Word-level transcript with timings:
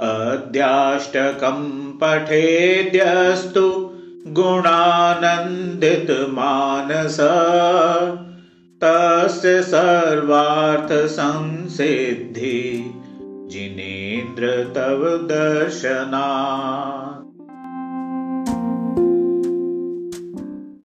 अद्याष्टकं 0.00 1.62
पठेद्यस्तु 1.92 3.64
गुणानन्दितमानस 4.28 7.18
तस्य 8.84 9.62
सर्वार्थसंसिद्धि 9.62 12.60
जिनेन्द्र 13.50 14.44
तव 14.76 15.02
दर्शना 15.26 16.24